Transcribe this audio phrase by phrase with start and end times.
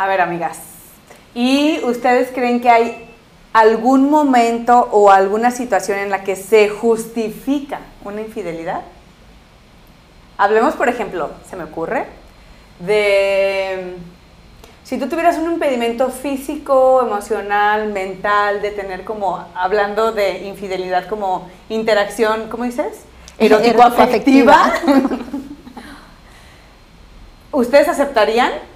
[0.00, 0.58] A ver, amigas,
[1.34, 3.06] ¿y ustedes creen que hay
[3.52, 8.80] algún momento o alguna situación en la que se justifica una infidelidad?
[10.38, 12.06] Hablemos, por ejemplo, se me ocurre,
[12.78, 13.96] de
[14.84, 21.50] si tú tuvieras un impedimento físico, emocional, mental, de tener como, hablando de infidelidad como
[21.68, 23.02] interacción, ¿cómo dices?
[23.36, 24.72] Erótico-afectiva.
[27.52, 28.69] ¿Ustedes aceptarían?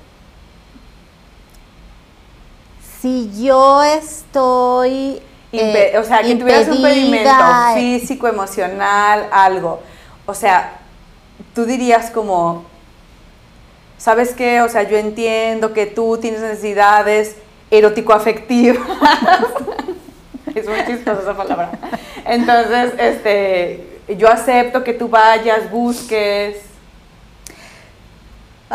[3.04, 5.20] Si yo estoy...
[5.52, 7.30] Eh, o sea, que tuvieras un impedimento
[7.74, 9.82] físico, emocional, algo.
[10.24, 10.78] O sea,
[11.54, 12.64] tú dirías como,
[13.98, 14.62] ¿sabes qué?
[14.62, 17.36] O sea, yo entiendo que tú tienes necesidades
[17.70, 18.88] erótico-afectivas.
[20.54, 21.72] es muy chistosa esa palabra.
[22.24, 26.56] Entonces, este, yo acepto que tú vayas, busques.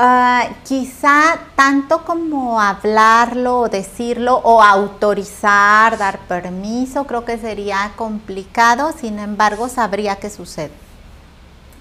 [0.02, 8.94] Ah, quizá tanto como hablarlo o decirlo o autorizar, dar permiso, creo que sería complicado,
[8.94, 10.72] sin embargo sabría qué sucede.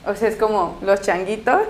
[0.04, 1.60] O sea, es como los changuitos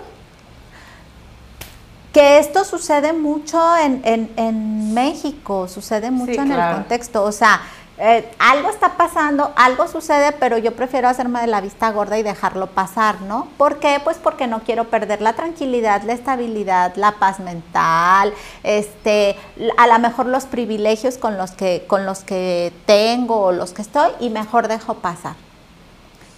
[2.15, 7.61] que esto sucede mucho en, México, sucede mucho en el contexto, o sea,
[8.01, 12.23] eh, algo está pasando, algo sucede, pero yo prefiero hacerme de la vista gorda y
[12.23, 13.49] dejarlo pasar, ¿no?
[13.57, 14.01] ¿Por qué?
[14.03, 18.33] Pues porque no quiero perder la tranquilidad, la estabilidad, la paz mental,
[18.63, 19.37] este,
[19.77, 23.83] a lo mejor los privilegios con los que, con los que tengo o los que
[23.83, 25.35] estoy, y mejor dejo pasar.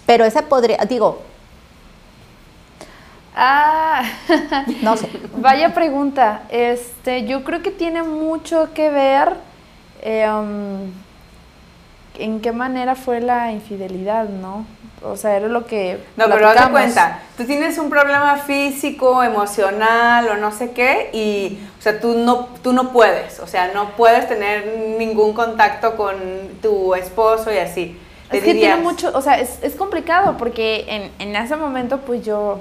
[0.07, 1.21] Pero ese podría, digo,
[3.35, 4.03] Ah,
[4.81, 5.09] no sé.
[5.37, 6.43] Vaya pregunta.
[6.49, 9.35] Este, yo creo que tiene mucho que ver
[10.01, 10.91] em,
[12.17, 14.65] en qué manera fue la infidelidad, ¿no?
[15.03, 15.99] O sea, era lo que.
[16.15, 17.19] No, pero haz cuenta.
[17.35, 22.49] Tú tienes un problema físico, emocional o no sé qué, y, o sea, tú no,
[22.61, 23.39] tú no puedes.
[23.39, 26.15] O sea, no puedes tener ningún contacto con
[26.61, 27.97] tu esposo y así.
[28.31, 29.11] Es que tiene mucho.
[29.15, 32.59] O sea, es, es complicado porque en, en ese momento, pues yo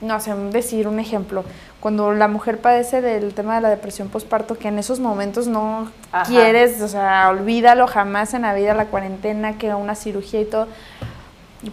[0.00, 1.44] no sé, decir un ejemplo,
[1.86, 5.88] cuando la mujer padece del tema de la depresión postparto, que en esos momentos no
[6.26, 10.66] quieres, o sea, olvídalo jamás en la vida, la cuarentena, que una cirugía y todo.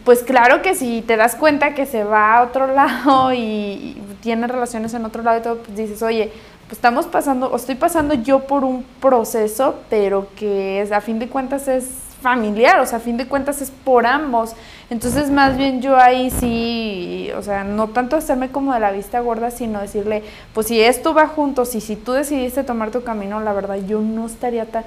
[0.06, 4.46] Pues claro que si te das cuenta que se va a otro lado y, tiene
[4.46, 6.32] relaciones en otro lado y todo, pues dices, oye,
[6.68, 11.18] pues estamos pasando, o estoy pasando yo por un proceso, pero que es, a fin
[11.18, 11.86] de cuentas es
[12.24, 14.56] familiar, o sea, a fin de cuentas es por ambos.
[14.90, 19.20] Entonces, más bien yo ahí sí, o sea, no tanto hacerme como de la vista
[19.20, 20.24] gorda, sino decirle,
[20.54, 24.00] pues si esto va juntos y si tú decidiste tomar tu camino, la verdad, yo
[24.00, 24.86] no estaría tan...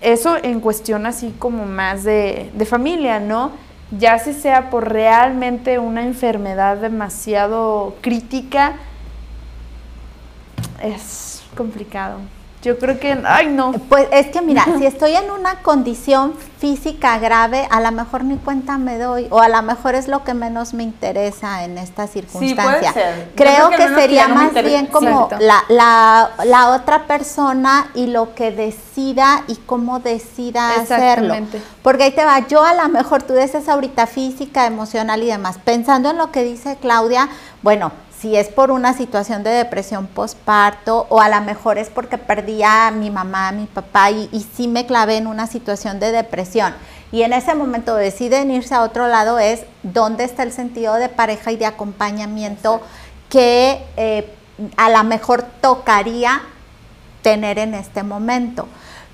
[0.00, 3.52] Eso en cuestión así como más de, de familia, ¿no?
[3.96, 8.74] Ya si sea por realmente una enfermedad demasiado crítica,
[10.82, 12.18] es complicado.
[12.62, 13.72] Yo creo que, ay no.
[13.72, 18.36] Pues es que mira, si estoy en una condición física grave, a lo mejor ni
[18.36, 22.06] cuenta me doy, o a lo mejor es lo que menos me interesa en esta
[22.06, 22.94] circunstancia.
[23.34, 29.42] Creo, que, sería más bien como la, la, la, otra persona y lo que decida
[29.48, 31.34] y cómo decida hacerlo.
[31.82, 35.58] Porque ahí te va, yo a lo mejor tú dices ahorita física, emocional y demás,
[35.64, 37.28] pensando en lo que dice Claudia,
[37.62, 37.90] bueno,
[38.22, 42.62] si es por una situación de depresión postparto o a lo mejor es porque perdí
[42.62, 46.12] a mi mamá, a mi papá y, y sí me clavé en una situación de
[46.12, 46.72] depresión
[47.12, 51.10] y en ese momento deciden irse a otro lado es dónde está el sentido de
[51.10, 52.80] pareja y de acompañamiento
[53.28, 54.32] que eh,
[54.76, 56.42] a lo mejor tocaría
[57.22, 58.68] tener en este momento.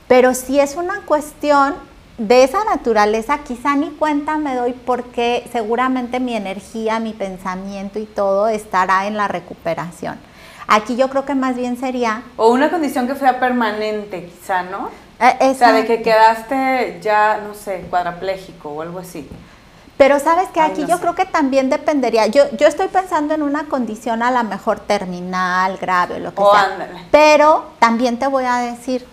[0.06, 1.74] Pero si es una cuestión
[2.18, 8.04] de esa naturaleza quizá ni cuenta me doy porque seguramente mi energía, mi pensamiento y
[8.04, 10.18] todo estará en la recuperación.
[10.66, 12.24] Aquí yo creo que más bien sería...
[12.36, 14.90] O una condición que sea permanente, quizá, ¿no?
[15.20, 19.28] Eh, o sea, de que quedaste ya, no sé, cuadrapléjico o algo así.
[19.96, 22.26] Pero sabes que aquí yo creo que también dependería.
[22.26, 26.88] Yo, yo estoy pensando en una condición a lo mejor terminal, grave lo que sea.
[27.10, 29.04] Pero también te voy a decir,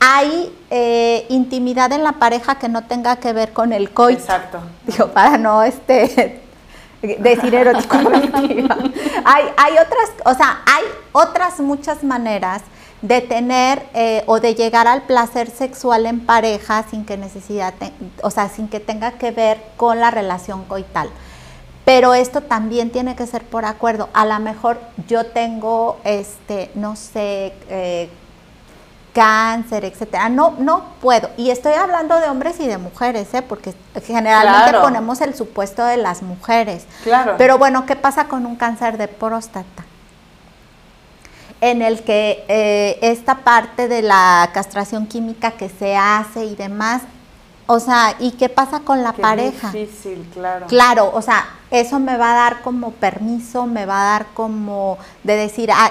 [0.00, 4.20] hay eh, intimidad en la pareja que no tenga que ver con el coito.
[4.20, 4.60] Exacto.
[4.86, 6.42] Digo, para no este
[7.02, 7.96] decir erótico
[9.24, 12.62] hay, hay otras, o sea, hay otras muchas maneras
[13.02, 17.74] de tener eh, o de llegar al placer sexual en pareja sin que necesidad,
[18.22, 21.10] o sea, sin que tenga que ver con la relación coital.
[21.84, 24.08] Pero esto también tiene que ser por acuerdo.
[24.14, 28.08] A lo mejor yo tengo, este, no sé, eh,
[29.14, 30.28] cáncer, etcétera.
[30.28, 31.30] No, no puedo.
[31.38, 33.40] Y estoy hablando de hombres y de mujeres, ¿eh?
[33.40, 33.74] porque
[34.04, 36.84] generalmente ponemos el supuesto de las mujeres.
[37.04, 37.36] Claro.
[37.38, 39.84] Pero bueno, ¿qué pasa con un cáncer de próstata?
[41.60, 47.00] en el que eh, esta parte de la castración química que se hace y demás,
[47.66, 49.70] o sea, ¿y qué pasa con la pareja?
[49.70, 50.66] Difícil, claro.
[50.66, 54.98] Claro, o sea, eso me va a dar como permiso, me va a dar como
[55.22, 55.90] de decir, ah,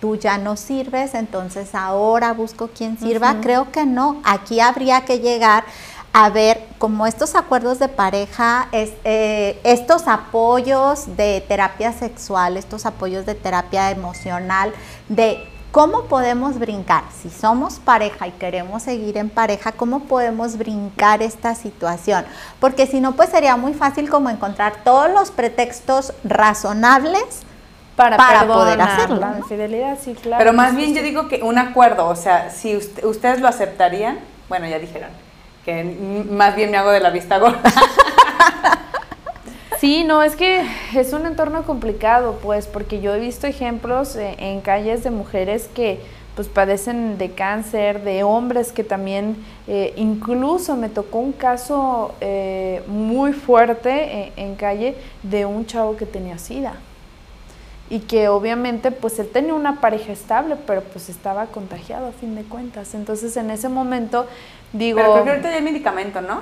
[0.00, 3.36] tú ya no sirves, entonces ahora busco quien sirva.
[3.40, 5.64] Creo que no, aquí habría que llegar
[6.12, 12.86] a ver como estos acuerdos de pareja, es, eh, estos apoyos de terapia sexual, estos
[12.86, 14.72] apoyos de terapia emocional,
[15.08, 21.22] de cómo podemos brincar, si somos pareja y queremos seguir en pareja, cómo podemos brincar
[21.22, 22.24] esta situación,
[22.58, 27.44] porque si no, pues sería muy fácil como encontrar todos los pretextos razonables
[28.08, 29.20] para, poder hacerlo.
[29.20, 30.38] La infidelidad, sí, claro.
[30.38, 34.18] Pero más bien yo digo que un acuerdo, o sea, si ustedes lo aceptarían,
[34.48, 35.10] bueno, ya dijeron,
[35.64, 35.84] que
[36.30, 37.60] más bien me hago de la vista gorda.
[39.80, 40.62] Sí, no, es que
[40.94, 45.70] es un entorno complicado, pues, porque yo he visto ejemplos eh, en calles de mujeres
[45.74, 46.00] que
[46.34, 52.82] pues padecen de cáncer, de hombres que también, eh, incluso me tocó un caso eh,
[52.88, 56.74] muy fuerte en calle de un chavo que tenía sida
[57.90, 62.36] y que obviamente pues él tenía una pareja estable, pero pues estaba contagiado a fin
[62.36, 62.94] de cuentas.
[62.94, 64.26] Entonces en ese momento
[64.72, 65.00] digo...
[65.00, 66.40] Pero creo que ahorita ya hay medicamento, ¿no?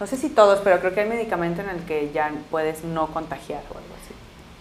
[0.00, 3.08] No sé si todos, pero creo que hay medicamento en el que ya puedes no
[3.08, 3.97] contagiar o algo.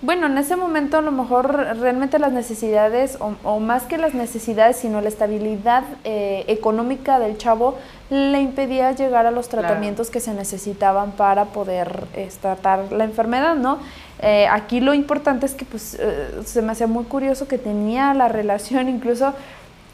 [0.03, 4.77] Bueno, en ese momento a lo mejor realmente las necesidades, o, más que las necesidades,
[4.77, 7.79] sino la estabilidad eh, económica del chavo
[8.11, 13.55] le impedía llegar a los tratamientos que se necesitaban para poder eh, tratar la enfermedad,
[13.55, 13.79] ¿no?
[14.19, 15.97] Eh, aquí lo importante es que pues
[16.45, 19.33] se me hacía muy curioso que tenía la relación incluso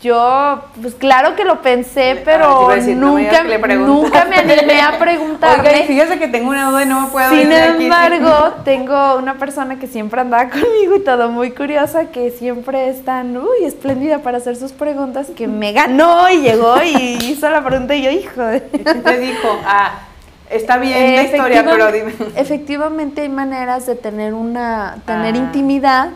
[0.04, 3.44] yo, pues claro que lo pensé, pero nunca,
[3.76, 5.70] nunca me animé a preguntarle.
[5.70, 9.80] Oiga, fíjese que tengo una duda y no me puedo Sin embargo, tengo una persona
[9.80, 14.40] que siempre andaba conmigo y todo muy curiosa, que siempre es tan, uy, espléndida para
[14.40, 18.44] hacer sus preguntas, que me ganó y llegó y hizo la pregunta y yo, hijo.
[18.44, 18.60] De...
[18.60, 20.02] te dijo, ah,
[20.50, 22.14] está bien la historia, pero dime.
[22.36, 25.38] Efectivamente hay maneras de tener una, tener ah.
[25.38, 26.10] intimidad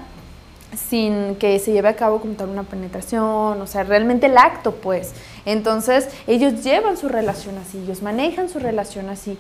[0.78, 4.74] sin que se lleve a cabo como tal una penetración, o sea, realmente el acto,
[4.74, 5.14] pues.
[5.46, 9.38] Entonces, ellos llevan su relación así, ellos manejan su relación así.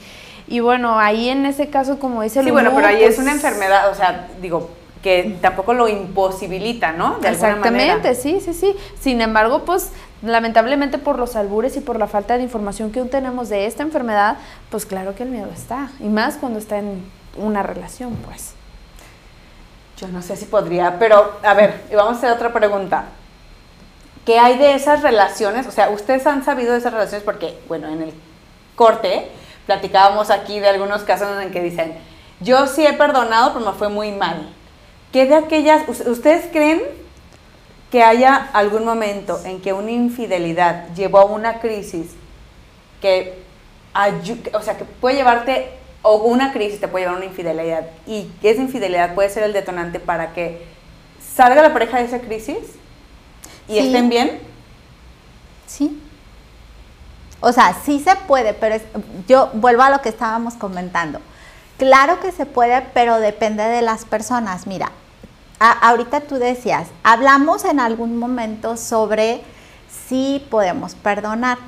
[0.47, 3.91] Y bueno, ahí en ese caso, como dice Sí, bueno, pero ahí es una enfermedad,
[3.91, 4.69] o sea, digo,
[5.03, 7.19] que tampoco lo imposibilita, ¿no?
[7.19, 8.75] De Exactamente, sí, sí, sí.
[8.99, 9.91] Sin embargo, pues
[10.23, 13.83] lamentablemente por los albures y por la falta de información que aún tenemos de esta
[13.83, 14.37] enfermedad,
[14.71, 15.91] pues claro que el miedo está.
[15.99, 17.03] Y más cuando está en
[17.37, 18.56] una relación, pues.
[19.97, 23.05] Yo no sé si podría, pero a ver, vamos a hacer otra pregunta.
[24.25, 25.65] ¿Qué hay de esas relaciones?
[25.67, 28.13] O sea, ustedes han sabido de esas relaciones porque, bueno, en el
[28.75, 29.31] corte
[29.65, 31.97] platicábamos aquí de algunos casos en que dicen,
[32.39, 34.49] yo sí he perdonado, pero me fue muy mal.
[35.11, 36.83] ¿Qué de aquellas, ustedes creen
[37.91, 42.11] que haya algún momento en que una infidelidad llevó a una crisis
[43.01, 43.41] que,
[44.53, 48.29] o sea, que puede llevarte o una crisis te puede llevar a una infidelidad y
[48.43, 50.65] esa infidelidad puede ser el detonante para que
[51.35, 52.57] salga la pareja de esa crisis
[53.67, 54.39] y estén bien.
[55.65, 56.01] Sí.
[57.39, 58.77] O sea, sí se puede, pero
[59.27, 61.19] yo vuelvo a lo que estábamos comentando.
[61.77, 64.65] Claro que se puede, pero depende de las personas.
[64.65, 64.91] Mira,
[65.59, 69.41] ahorita tú decías, hablamos en algún momento sobre
[70.07, 71.59] si podemos perdonar.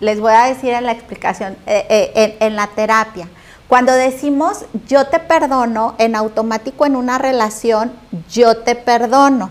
[0.00, 3.28] Les voy a decir en la explicación, eh, eh, en la terapia.
[3.68, 7.92] Cuando decimos yo te perdono, en automático en una relación,
[8.30, 9.50] yo te perdono.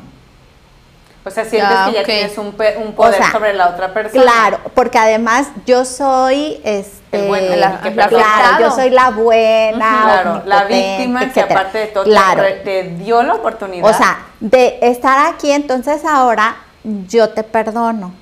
[1.26, 4.22] O sea, sientes que ya tienes un, poder sobre la otra persona.
[4.22, 11.32] Claro, porque además yo soy este la, claro, yo soy la buena, claro, la víctima
[11.32, 12.04] que aparte de todo
[12.64, 13.90] te, dio la oportunidad.
[13.90, 18.14] O sea, de estar aquí, entonces ahora yo te perdono.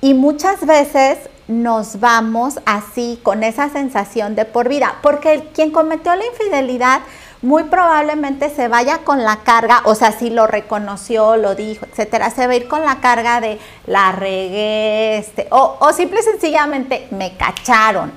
[0.00, 6.14] Y muchas veces nos vamos así con esa sensación de por vida, porque quien cometió
[6.14, 7.00] la infidelidad
[7.42, 12.30] muy probablemente se vaya con la carga, o sea, si lo reconoció, lo dijo, etcétera,
[12.30, 16.22] se va a ir con la carga de la regué, este, o, o simple y
[16.22, 18.12] sencillamente me cacharon.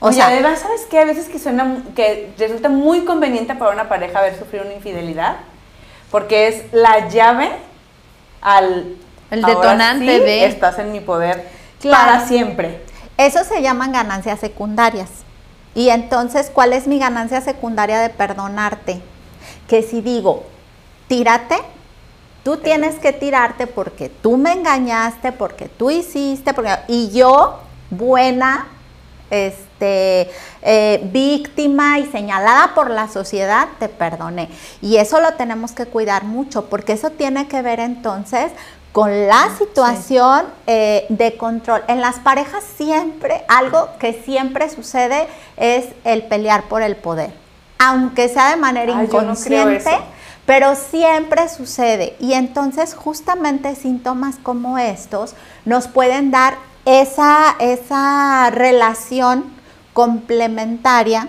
[0.00, 1.00] O sea, además, ¿sabes qué?
[1.00, 5.38] A veces que suena, que resulta muy conveniente para una pareja haber sufrido una infidelidad,
[6.12, 7.50] porque es la llave
[8.40, 8.94] al...
[9.32, 10.44] El detonante de...
[10.44, 12.82] Estás en mi poder para siempre.
[13.16, 15.08] Eso se llaman ganancias secundarias.
[15.74, 19.00] Y entonces, ¿cuál es mi ganancia secundaria de perdonarte?
[19.68, 20.44] Que si digo,
[21.08, 21.56] tírate,
[22.42, 28.66] tú tienes que tirarte porque tú me engañaste, porque tú hiciste, porque, y yo, buena,
[29.30, 30.30] este,
[30.62, 34.48] eh, víctima y señalada por la sociedad, te perdoné.
[34.80, 38.52] Y eso lo tenemos que cuidar mucho, porque eso tiene que ver entonces
[38.92, 41.82] con la situación eh, de control.
[41.88, 47.32] En las parejas siempre, algo que siempre sucede es el pelear por el poder,
[47.78, 49.90] aunque sea de manera inconsciente.
[50.46, 52.16] pero siempre sucede.
[52.18, 55.34] Y entonces justamente síntomas como estos
[55.66, 59.44] nos pueden dar esa, esa relación
[59.92, 61.28] complementaria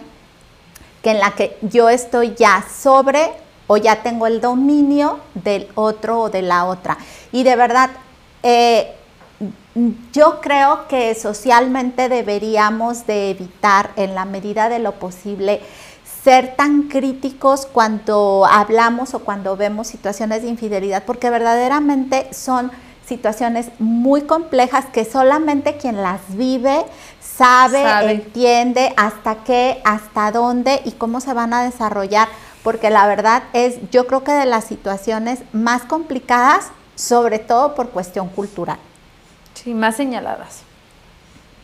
[1.04, 3.30] que en la que yo estoy ya sobre
[3.72, 6.98] o ya tengo el dominio del otro o de la otra.
[7.32, 7.92] Y de verdad,
[8.42, 8.96] eh,
[10.12, 15.62] yo creo que socialmente deberíamos de evitar en la medida de lo posible
[16.24, 22.72] ser tan críticos cuando hablamos o cuando vemos situaciones de infidelidad, porque verdaderamente son
[23.08, 26.86] situaciones muy complejas que solamente quien las vive
[27.22, 32.28] sabe, entiende hasta qué, hasta dónde y cómo se van a desarrollar,
[32.64, 37.90] porque la verdad es, yo creo que de las situaciones más complicadas, sobre todo por
[37.90, 38.78] cuestión cultural.
[39.54, 40.64] Sí, más señaladas.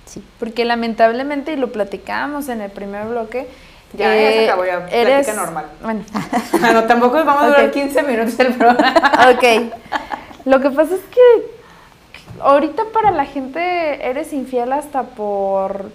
[0.06, 0.24] Sí.
[0.40, 3.48] Porque lamentablemente, y lo platicábamos en el primer bloque,
[3.94, 5.36] ya, ya se acabó, ya eres...
[5.36, 5.66] normal.
[5.82, 6.04] Bueno.
[6.74, 9.12] no, tampoco vamos a durar 15 minutos el programa.
[9.36, 9.74] ok.
[10.46, 11.56] Lo que pasa es que
[12.42, 15.92] ahorita para la gente eres infiel hasta por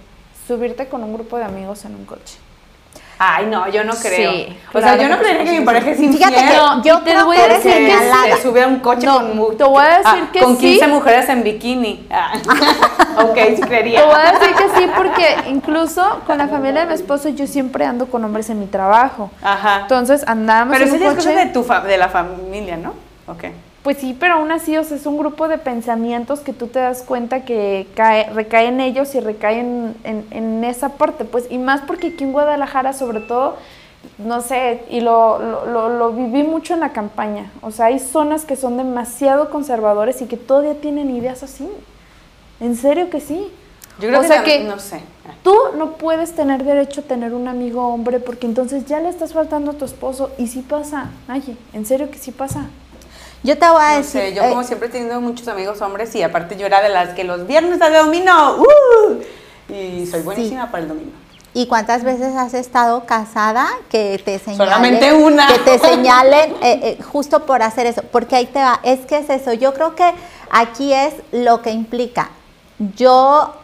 [0.47, 2.39] subirte con un grupo de amigos en un coche.
[3.23, 4.33] Ay, no, yo no creo.
[4.33, 6.31] Sí, o sea, yo no creo que mi pareja es infiel.
[6.31, 9.65] Fíjate que yo te voy a decir que se sube a un coche con, te
[9.65, 12.07] voy a decir ah, que con 15 mujeres en bikini.
[12.11, 12.33] Ah.
[13.23, 14.01] ok, sí creería.
[14.01, 17.47] Te voy a decir que sí porque incluso con la familia de mi esposo yo
[17.47, 19.31] siempre ando con hombres en mi trabajo.
[19.43, 19.81] Ajá.
[19.83, 21.17] Entonces andamos Pero en un coche.
[21.23, 22.95] Pero es de tu de la familia, ¿no?
[23.27, 23.45] Ok.
[23.83, 26.79] Pues sí, pero aún así, o sea, es un grupo de pensamientos que tú te
[26.81, 31.81] das cuenta que cae, recaen en ellos y recaen en, esa parte, pues, y más
[31.87, 33.57] porque aquí en Guadalajara, sobre todo,
[34.19, 38.45] no sé, y lo, lo, lo, viví mucho en la campaña, o sea, hay zonas
[38.45, 41.67] que son demasiado conservadores y que todavía tienen ideas así.
[42.61, 43.51] En serio que sí.
[43.99, 45.01] Yo creo que, que, no sé.
[45.43, 49.33] Tú no puedes tener derecho a tener un amigo hombre porque entonces ya le estás
[49.33, 52.67] faltando a tu esposo y sí pasa, ay, en serio que sí pasa.
[53.43, 54.35] Yo te voy a decir.
[54.35, 57.11] yo, como eh, siempre, he tenido muchos amigos hombres y aparte yo era de las
[57.11, 58.57] que los viernes de dominó.
[58.57, 59.73] ¡uh!
[59.73, 61.13] Y soy buenísima para el domingo.
[61.53, 64.67] ¿Y cuántas veces has estado casada que te señalen?
[64.67, 65.49] Solamente una.
[65.49, 68.03] Que te señalen eh, eh, justo por hacer eso.
[68.13, 68.79] Porque ahí te va.
[68.83, 69.53] Es que es eso.
[69.55, 70.13] Yo creo que
[70.51, 72.31] aquí es lo que implica.
[72.97, 73.57] Yo,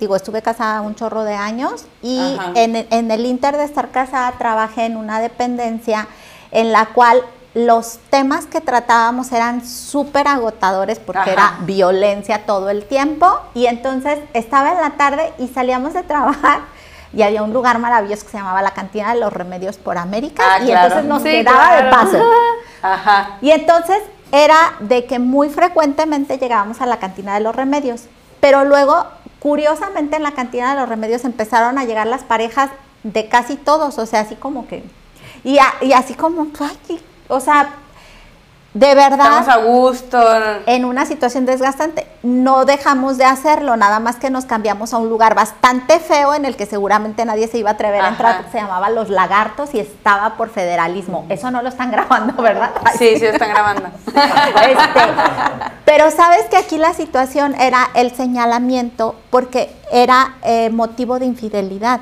[0.00, 4.32] digo, estuve casada un chorro de años y en, en el inter de estar casada
[4.38, 6.08] trabajé en una dependencia
[6.50, 7.22] en la cual
[7.54, 13.40] los temas que tratábamos eran súper agotadores porque era violencia todo el tiempo.
[13.54, 16.60] Y entonces estaba en la tarde y salíamos de trabajar
[17.12, 20.42] y había un lugar maravilloso que se llamaba la Cantina de los Remedios por América.
[20.44, 22.18] Ah, y entonces nos quedaba de paso.
[23.40, 23.96] Y entonces
[24.30, 28.02] era de que muy frecuentemente llegábamos a la Cantina de los Remedios,
[28.40, 29.06] pero luego
[29.38, 32.68] curiosamente en la Cantina de los Remedios empezaron a llegar las parejas
[33.02, 34.84] de casi todos, o sea, así como que
[35.44, 37.74] y, y así como, ay, o sea,
[38.74, 39.40] de verdad.
[39.40, 40.20] Estamos a gusto.
[40.66, 42.08] En una situación desgastante.
[42.24, 46.44] No dejamos de hacerlo, nada más que nos cambiamos a un lugar bastante feo en
[46.44, 49.78] el que seguramente nadie se iba a atrever a entrar, se llamaba Los Lagartos y
[49.78, 51.24] estaba por federalismo.
[51.28, 52.72] Eso no lo están grabando, ¿verdad?
[52.98, 53.88] sí, sí, lo están grabando.
[54.14, 55.00] Este,
[55.84, 62.00] pero sabes que aquí la situación era el señalamiento porque era eh, motivo de infidelidad.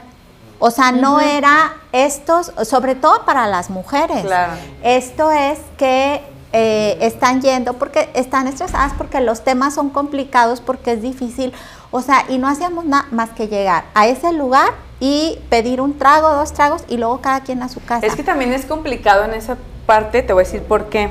[0.64, 4.23] O sea, no era estos, sobre todo para las mujeres.
[4.23, 4.52] Claro.
[4.85, 6.21] Esto es que
[6.52, 11.52] eh, están yendo porque están estresadas, porque los temas son complicados, porque es difícil.
[11.90, 14.69] O sea, y no hacíamos nada más que llegar a ese lugar
[15.00, 18.07] y pedir un trago, dos tragos y luego cada quien a su casa.
[18.07, 21.11] Es que también es complicado en esa parte, te voy a decir por qué.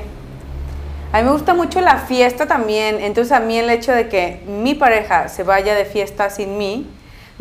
[1.12, 4.42] A mí me gusta mucho la fiesta también, entonces a mí el hecho de que
[4.46, 6.90] mi pareja se vaya de fiesta sin mí,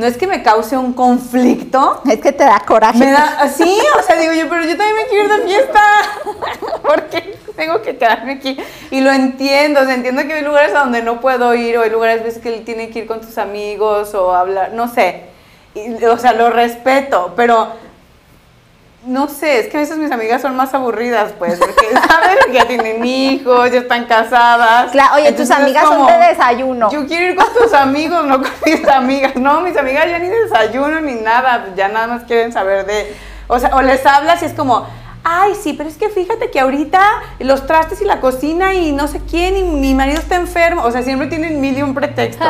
[0.01, 2.01] no es que me cause un conflicto.
[2.09, 2.97] Es que te da coraje.
[2.97, 5.79] Me da, sí, o sea, digo yo, pero yo también me quiero ir de fiesta.
[6.81, 8.57] Porque tengo que quedarme aquí.
[8.89, 11.83] Y lo entiendo, o sea, entiendo que hay lugares a donde no puedo ir, o
[11.83, 15.25] hay lugares veces que él tiene que ir con tus amigos, o hablar, no sé.
[16.11, 17.67] o sea, lo respeto, pero
[19.05, 22.53] no sé, es que a veces mis amigas son más aburridas, pues, porque sabes que
[22.53, 24.91] ya tienen hijos, ya están casadas.
[24.91, 26.91] Claro, oye, tus amigas son de desayuno.
[26.91, 29.35] Yo quiero ir con tus amigos, no con mis amigas.
[29.35, 33.15] No, mis amigas ya ni desayuno ni nada, ya nada más quieren saber de.
[33.47, 34.85] O sea, o les hablas y es como,
[35.23, 37.01] ay, sí, pero es que fíjate que ahorita
[37.39, 40.83] los trastes y la cocina y no sé quién, y mi marido está enfermo.
[40.83, 42.45] O sea, siempre tienen mil y un pretexto.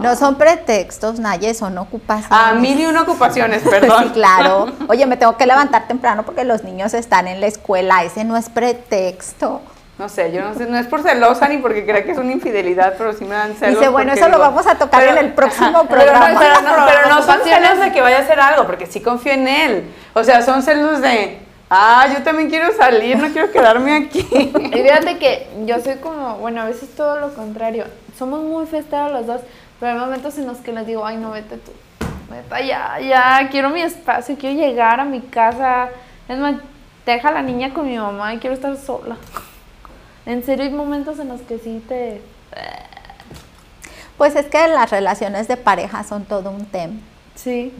[0.00, 2.28] No son pretextos, Naye, son ocupaciones.
[2.30, 4.04] Ah, mil y una ocupaciones, perdón.
[4.04, 4.72] sí, claro.
[4.88, 8.02] Oye, me tengo que levantar temprano porque los niños están en la escuela.
[8.04, 9.60] Ese no es pretexto.
[9.96, 12.32] No sé, yo no sé, no es por celosa ni porque crea que es una
[12.32, 13.78] infidelidad, pero sí me dan celos.
[13.78, 16.36] Dice, bueno, eso lo vamos a tocar en el próximo programa.
[16.36, 19.32] Pero no, pero no son celos de que vaya a hacer algo, porque sí confío
[19.32, 19.84] en él.
[20.14, 21.38] O sea, son celos de,
[21.70, 24.26] ah, yo también quiero salir, no quiero quedarme aquí.
[24.32, 27.84] Y fíjate que yo soy como, bueno, a veces todo lo contrario.
[28.18, 29.40] Somos muy festeros los dos,
[29.80, 31.72] pero hay momentos en los que les digo, ay, no, vete tú.
[32.30, 35.88] Vete ya, ya, quiero mi espacio, quiero llegar a mi casa.
[36.28, 36.56] Es más,
[37.04, 39.16] deja a la niña con mi mamá y quiero estar sola.
[40.26, 42.22] En serio hay momentos en los que sí te...
[44.16, 46.94] Pues es que las relaciones de pareja son todo un tema.
[47.34, 47.74] Sí.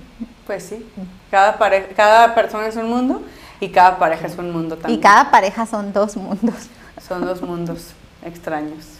[0.46, 0.86] Pues sí.
[1.30, 1.56] Cada,
[1.96, 3.22] cada persona es un mundo
[3.60, 4.98] y cada pareja es un mundo también.
[4.98, 6.68] Y cada pareja son dos mundos.
[7.06, 7.92] Son dos mundos
[8.24, 8.98] extraños.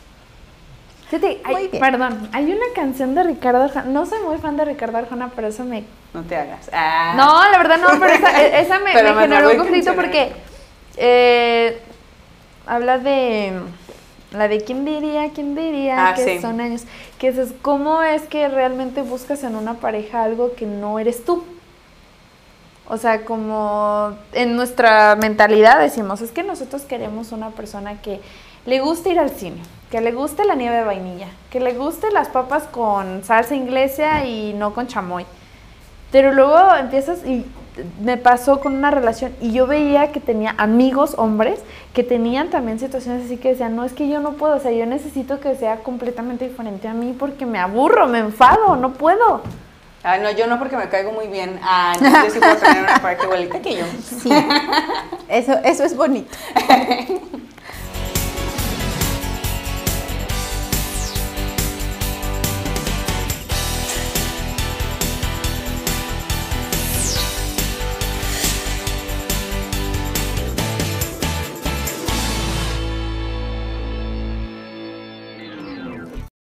[1.11, 5.49] Perdón, hay una canción de Ricardo Arjona, no soy muy fan de Ricardo Arjona, pero
[5.49, 5.85] eso me...
[6.13, 6.71] No te hagas.
[6.73, 7.15] Ah.
[7.17, 10.33] No, la verdad no, pero esa, me, generó un conflicto porque
[10.97, 11.81] eh,
[12.67, 13.53] habla de
[14.35, 16.83] la de quién diría, quién diría ah, que son años.
[17.19, 21.45] Que es cómo es que realmente buscas en una pareja algo que no eres tú.
[22.87, 28.21] O sea, como en nuestra mentalidad decimos, es que nosotros queremos una persona que
[28.67, 29.63] le guste ir al cine,
[29.95, 34.25] que le guste la nieve de vainilla, que le guste las papas con salsa inglesa
[34.25, 35.25] y no con chamoy.
[36.11, 37.47] Pero luego empiezas y
[38.03, 41.61] me pasó con una relación y yo veía que tenía amigos hombres
[41.93, 44.73] que tenían también situaciones así que decían, no es que yo no puedo, o sea,
[44.73, 49.43] yo necesito que sea completamente diferente a mí porque me aburro, me enfado, no puedo.
[50.03, 51.61] Ah, no, yo no porque me caigo muy bien.
[51.63, 53.85] Ah, no, yo sí puedo tener una pareja igualita que yo.
[54.03, 54.31] Sí,
[55.29, 56.37] eso, eso es bonito.